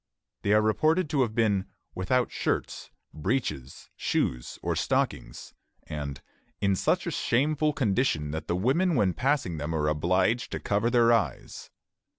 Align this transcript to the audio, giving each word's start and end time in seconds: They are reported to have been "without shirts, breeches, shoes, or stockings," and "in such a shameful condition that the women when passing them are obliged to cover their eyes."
They 0.41 0.51
are 0.53 0.63
reported 0.63 1.11
to 1.11 1.21
have 1.21 1.35
been 1.35 1.65
"without 1.93 2.31
shirts, 2.31 2.89
breeches, 3.13 3.91
shoes, 3.95 4.57
or 4.63 4.75
stockings," 4.75 5.53
and 5.83 6.19
"in 6.59 6.75
such 6.75 7.05
a 7.05 7.11
shameful 7.11 7.71
condition 7.71 8.31
that 8.31 8.47
the 8.47 8.55
women 8.55 8.95
when 8.95 9.13
passing 9.13 9.57
them 9.57 9.75
are 9.75 9.87
obliged 9.87 10.51
to 10.53 10.59
cover 10.59 10.89
their 10.89 11.13
eyes." 11.13 11.69